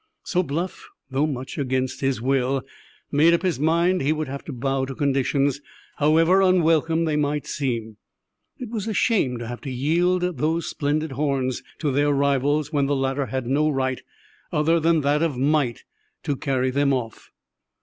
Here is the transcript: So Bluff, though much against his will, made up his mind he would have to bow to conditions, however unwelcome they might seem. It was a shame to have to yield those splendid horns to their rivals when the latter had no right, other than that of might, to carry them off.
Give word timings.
So 0.23 0.41
Bluff, 0.41 0.89
though 1.11 1.27
much 1.27 1.59
against 1.59 2.01
his 2.01 2.19
will, 2.19 2.63
made 3.11 3.35
up 3.35 3.43
his 3.43 3.59
mind 3.59 4.01
he 4.01 4.11
would 4.11 4.27
have 4.27 4.43
to 4.45 4.51
bow 4.51 4.83
to 4.85 4.95
conditions, 4.95 5.61
however 5.97 6.41
unwelcome 6.41 7.05
they 7.05 7.15
might 7.15 7.45
seem. 7.45 7.97
It 8.57 8.69
was 8.71 8.87
a 8.87 8.95
shame 8.95 9.37
to 9.37 9.45
have 9.45 9.61
to 9.61 9.69
yield 9.69 10.37
those 10.39 10.65
splendid 10.67 11.11
horns 11.11 11.61
to 11.77 11.91
their 11.91 12.11
rivals 12.11 12.73
when 12.73 12.87
the 12.87 12.95
latter 12.95 13.27
had 13.27 13.45
no 13.45 13.69
right, 13.69 14.01
other 14.51 14.79
than 14.79 15.01
that 15.01 15.21
of 15.21 15.37
might, 15.37 15.83
to 16.23 16.35
carry 16.35 16.71
them 16.71 16.93
off. 16.93 17.29